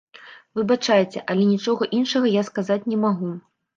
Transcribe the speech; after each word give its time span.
Выбачайце, 0.59 1.21
але 1.33 1.43
нічога 1.51 1.83
іншага 1.99 2.35
я 2.39 2.47
сказаць 2.49 2.83
не 2.95 3.03
магу. 3.07 3.31